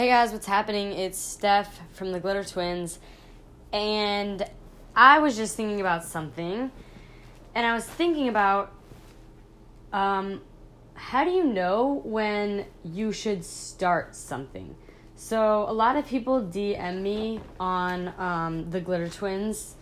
[0.00, 0.92] Hey guys, what's happening?
[0.92, 3.00] It's Steph from the Glitter Twins,
[3.70, 4.42] and
[4.96, 6.72] I was just thinking about something,
[7.54, 8.72] and I was thinking about
[9.92, 10.40] um,
[10.94, 14.74] how do you know when you should start something?
[15.16, 19.74] So, a lot of people DM me on um, the Glitter Twins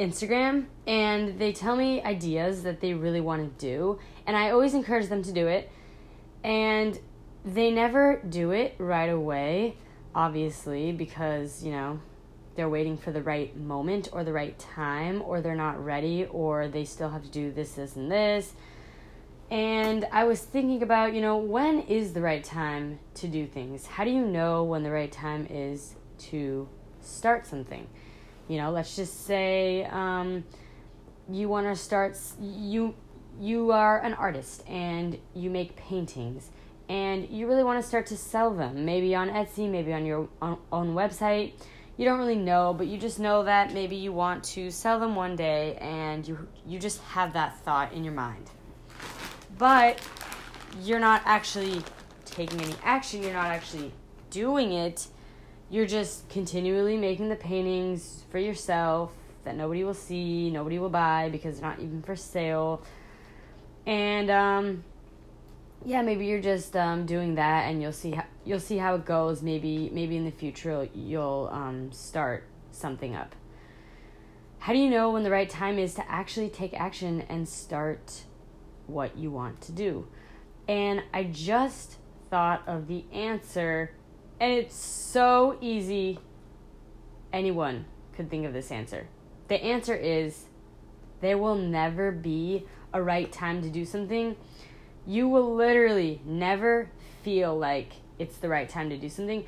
[0.00, 4.74] Instagram, and they tell me ideas that they really want to do, and I always
[4.74, 5.70] encourage them to do it.
[6.42, 6.98] And
[7.54, 9.76] they never do it right away,
[10.14, 11.98] obviously, because, you know,
[12.56, 16.68] they're waiting for the right moment or the right time, or they're not ready, or
[16.68, 18.52] they still have to do this, this, and this.
[19.50, 23.86] And I was thinking about, you know, when is the right time to do things?
[23.86, 26.68] How do you know when the right time is to
[27.00, 27.86] start something?
[28.46, 30.44] You know, let's just say um,
[31.30, 32.94] you want to start, you,
[33.40, 36.50] you are an artist and you make paintings
[36.88, 40.28] and you really want to start to sell them, maybe on Etsy, maybe on your
[40.40, 41.52] own website.
[41.98, 45.14] You don't really know, but you just know that maybe you want to sell them
[45.14, 48.50] one day and you you just have that thought in your mind.
[49.58, 50.00] But
[50.80, 51.82] you're not actually
[52.24, 53.92] taking any action, you're not actually
[54.30, 55.08] doing it.
[55.70, 59.12] You're just continually making the paintings for yourself
[59.44, 62.82] that nobody will see, nobody will buy because they're not even for sale.
[63.86, 64.84] And um
[65.84, 69.04] yeah, maybe you're just um, doing that, and you'll see how you'll see how it
[69.04, 69.42] goes.
[69.42, 73.34] Maybe maybe in the future you'll um, start something up.
[74.58, 78.24] How do you know when the right time is to actually take action and start
[78.86, 80.08] what you want to do?
[80.66, 81.96] And I just
[82.28, 83.92] thought of the answer,
[84.40, 86.18] and it's so easy.
[87.32, 87.84] Anyone
[88.14, 89.06] could think of this answer.
[89.46, 90.46] The answer is
[91.20, 94.36] there will never be a right time to do something
[95.08, 96.90] you will literally never
[97.22, 99.42] feel like it's the right time to do something.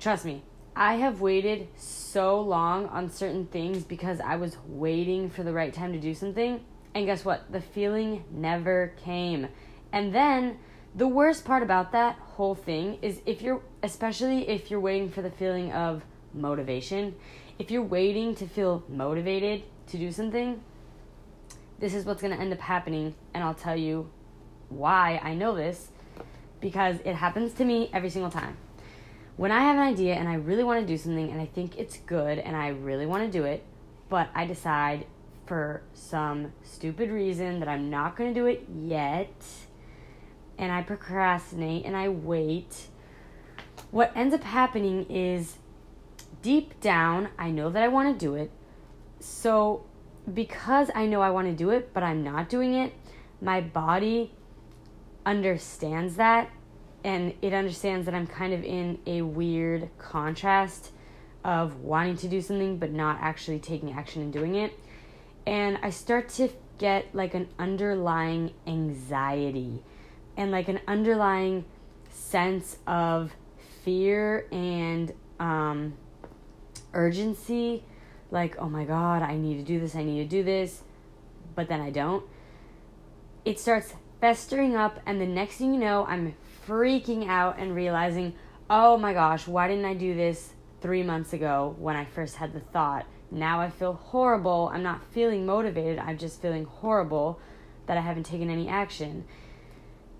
[0.00, 0.42] Trust me,
[0.74, 5.72] I have waited so long on certain things because I was waiting for the right
[5.72, 6.64] time to do something.
[6.94, 7.52] And guess what?
[7.52, 9.48] The feeling never came.
[9.92, 10.58] And then
[10.94, 15.20] the worst part about that whole thing is if you're, especially if you're waiting for
[15.20, 17.14] the feeling of motivation,
[17.58, 20.62] if you're waiting to feel motivated to do something,
[21.80, 23.14] this is what's going to end up happening.
[23.34, 24.10] And I'll tell you
[24.68, 25.88] why I know this
[26.60, 28.56] because it happens to me every single time.
[29.36, 31.78] When I have an idea and I really want to do something and I think
[31.78, 33.64] it's good and I really want to do it,
[34.08, 35.06] but I decide
[35.46, 39.34] for some stupid reason that I'm not going to do it yet,
[40.58, 42.86] and I procrastinate and I wait,
[43.90, 45.56] what ends up happening is
[46.42, 48.50] deep down, I know that I want to do it.
[49.20, 49.84] So,
[50.32, 52.92] because I know I want to do it, but I'm not doing it,
[53.40, 54.32] my body
[55.26, 56.50] understands that
[57.04, 60.92] and it understands that I'm kind of in a weird contrast
[61.44, 64.72] of wanting to do something but not actually taking action and doing it.
[65.46, 66.48] And I start to
[66.78, 69.82] get like an underlying anxiety
[70.36, 71.64] and like an underlying
[72.10, 73.36] sense of
[73.84, 75.94] fear and um,
[76.92, 77.84] urgency.
[78.32, 80.82] Like, oh my God, I need to do this, I need to do this,
[81.54, 82.24] but then I don't.
[83.44, 86.34] It starts festering up, and the next thing you know, I'm
[86.66, 88.34] freaking out and realizing,
[88.68, 92.52] oh my gosh, why didn't I do this three months ago when I first had
[92.52, 93.06] the thought?
[93.30, 94.70] Now I feel horrible.
[94.72, 95.98] I'm not feeling motivated.
[95.98, 97.40] I'm just feeling horrible
[97.86, 99.24] that I haven't taken any action.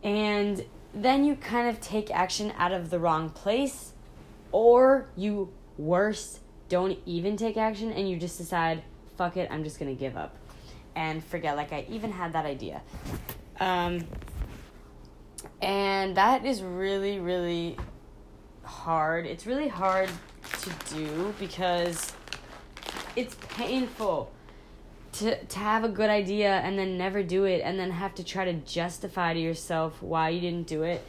[0.02, 0.64] And
[0.94, 3.92] then you kind of take action out of the wrong place,
[4.52, 8.82] or you, worse, don't even take action and you just decide,
[9.16, 10.36] fuck it, I'm just gonna give up
[10.94, 12.82] and forget like I even had that idea.
[13.60, 14.06] Um,
[15.62, 17.76] and that is really, really
[18.62, 19.26] hard.
[19.26, 20.10] It's really hard
[20.62, 22.12] to do because
[23.14, 24.32] it's painful
[25.12, 28.24] to to have a good idea and then never do it and then have to
[28.24, 31.02] try to justify to yourself why you didn't do it.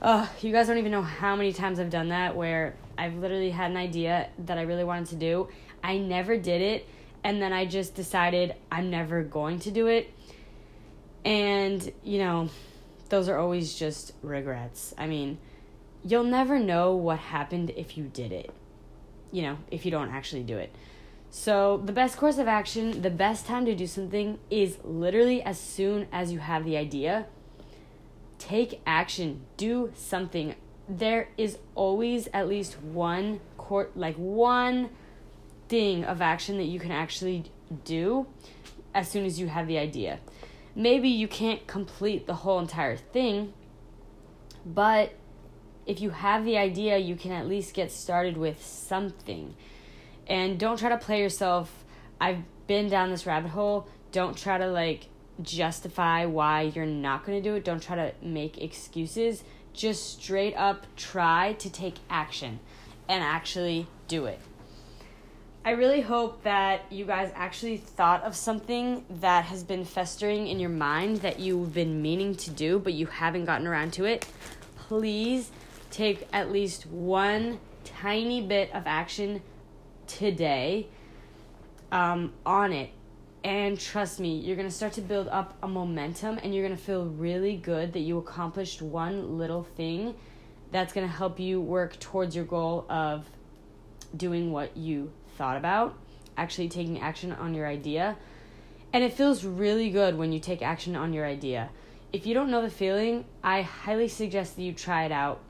[0.00, 3.50] Oh, you guys don't even know how many times I've done that where I've literally
[3.50, 5.48] had an idea that I really wanted to do.
[5.82, 6.86] I never did it
[7.24, 10.12] and then I just decided I'm never going to do it
[11.26, 12.48] and, you know,
[13.08, 14.94] those are always just regrets.
[14.96, 15.38] I mean,
[16.04, 18.54] you'll never know what happened if you did it,
[19.32, 20.72] you know, if you don't actually do it.
[21.28, 25.58] So, the best course of action, the best time to do something is literally as
[25.58, 27.26] soon as you have the idea.
[28.38, 30.54] Take action, do something.
[30.88, 34.90] There is always at least one court like one
[35.68, 37.50] thing of action that you can actually
[37.84, 38.28] do
[38.94, 40.20] as soon as you have the idea
[40.76, 43.54] maybe you can't complete the whole entire thing,
[44.64, 45.14] but
[45.86, 49.54] if you have the idea, you can at least get started with something.
[50.26, 51.84] And don't try to play yourself.
[52.20, 53.88] I've been down this rabbit hole.
[54.12, 55.06] Don't try to like
[55.40, 57.64] justify why you're not going to do it.
[57.64, 59.44] Don't try to make excuses.
[59.72, 62.60] Just straight up try to take action
[63.08, 64.40] and actually do it.
[65.66, 70.60] I really hope that you guys actually thought of something that has been festering in
[70.60, 74.28] your mind that you've been meaning to do, but you haven't gotten around to it.
[74.76, 75.50] Please
[75.90, 79.42] take at least one tiny bit of action
[80.06, 80.86] today
[81.90, 82.90] um, on it.
[83.42, 86.78] And trust me, you're going to start to build up a momentum and you're going
[86.78, 90.14] to feel really good that you accomplished one little thing
[90.70, 93.28] that's going to help you work towards your goal of
[94.16, 95.96] doing what you thought about,
[96.36, 98.16] actually taking action on your idea.
[98.92, 101.70] And it feels really good when you take action on your idea.
[102.12, 105.40] If you don't know the feeling, I highly suggest that you try it out.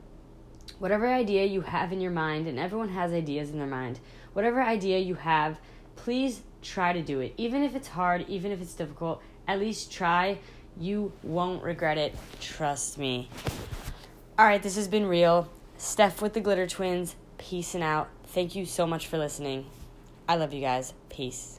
[0.79, 3.99] Whatever idea you have in your mind, and everyone has ideas in their mind,
[4.33, 5.59] whatever idea you have,
[5.95, 7.33] please try to do it.
[7.37, 10.39] Even if it's hard, even if it's difficult, at least try.
[10.79, 12.15] You won't regret it.
[12.39, 13.29] Trust me.
[14.37, 15.49] All right, this has been real.
[15.77, 17.15] Steph with the Glitter Twins.
[17.37, 18.09] Peace and out.
[18.27, 19.65] Thank you so much for listening.
[20.27, 20.93] I love you guys.
[21.09, 21.56] Peace.